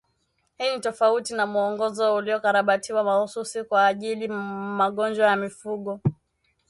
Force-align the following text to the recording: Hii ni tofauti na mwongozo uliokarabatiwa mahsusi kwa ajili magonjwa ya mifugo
Hii 0.57 0.73
ni 0.75 0.79
tofauti 0.79 1.33
na 1.33 1.47
mwongozo 1.47 2.15
uliokarabatiwa 2.15 3.03
mahsusi 3.03 3.63
kwa 3.63 3.87
ajili 3.87 4.27
magonjwa 4.77 5.27
ya 5.27 5.35
mifugo 5.35 5.99